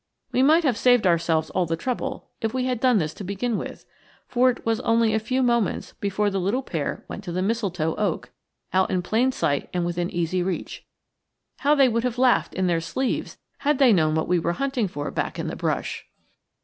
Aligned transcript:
We 0.31 0.41
might 0.41 0.63
have 0.63 0.77
saved 0.79 1.05
ourselves 1.05 1.51
all 1.51 1.67
the 1.67 1.75
trouble 1.77 2.31
if 2.41 2.55
we 2.55 2.65
had 2.65 2.79
done 2.79 2.97
this 2.97 3.13
to 3.13 3.23
begin 3.23 3.55
with, 3.55 3.85
for 4.27 4.49
it 4.49 4.65
was 4.65 4.79
only 4.79 5.13
a 5.13 5.19
few 5.19 5.43
moments 5.43 5.93
before 5.99 6.31
the 6.31 6.39
little 6.39 6.63
pair 6.63 7.05
went 7.07 7.23
to 7.25 7.31
the 7.31 7.43
mistletoe 7.43 7.93
oak, 7.97 8.31
out 8.73 8.89
in 8.89 9.03
plain 9.03 9.31
sight 9.31 9.69
and 9.75 9.85
within 9.85 10.09
easy 10.09 10.41
reach 10.41 10.87
how 11.59 11.75
they 11.75 11.87
would 11.87 12.03
have 12.03 12.17
laughed 12.17 12.55
in 12.55 12.65
their 12.65 12.81
sleeves 12.81 13.37
had 13.59 13.77
they 13.77 13.93
known 13.93 14.15
what 14.15 14.27
we 14.27 14.39
were 14.39 14.53
hunting 14.53 14.87
for 14.87 15.11
back 15.11 15.37
in 15.37 15.45
the 15.49 15.55
brush! 15.55 16.07